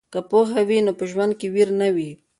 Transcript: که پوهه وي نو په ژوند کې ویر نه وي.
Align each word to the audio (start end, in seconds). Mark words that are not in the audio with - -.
که 0.13 0.19
پوهه 0.29 0.61
وي 0.67 0.79
نو 0.85 0.91
په 0.99 1.05
ژوند 1.11 1.31
کې 1.39 1.47
ویر 1.53 1.69
نه 1.81 1.87
وي. 1.95 2.11